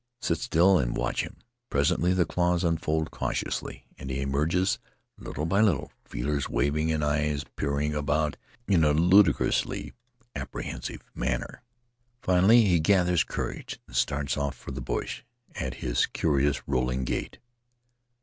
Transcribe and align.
Sit 0.19 0.39
still 0.39 0.79
and 0.79 0.97
watch 0.97 1.21
him; 1.21 1.35
presently 1.69 2.11
the 2.11 2.25
claws 2.25 2.63
unfold 2.63 3.11
cautiously 3.11 3.85
and 3.99 4.09
he 4.09 4.19
emerges 4.19 4.79
little 5.19 5.45
by 5.45 5.61
little, 5.61 5.91
feelers 6.05 6.49
waving 6.49 6.91
and 6.91 7.03
eyes 7.03 7.45
peering 7.55 7.93
about 7.93 8.35
in 8.67 8.83
a 8.83 8.93
ludicrously 8.93 9.93
apprehensive 10.35 11.03
manner. 11.13 11.61
Finally 12.19 12.63
he 12.65 12.79
gathers 12.79 13.23
courage 13.23 13.79
and 13.85 13.95
starts 13.95 14.37
off 14.37 14.55
for 14.55 14.71
the 14.71 14.81
bush 14.81 15.21
at 15.53 15.75
his 15.85 16.07
curious 16.07 16.67
rolling 16.67 17.03
gait. 17.03 17.37